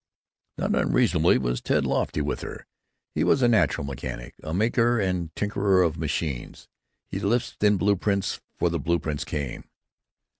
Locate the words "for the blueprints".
8.57-9.23